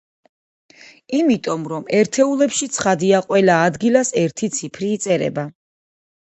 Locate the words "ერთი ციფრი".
4.23-4.91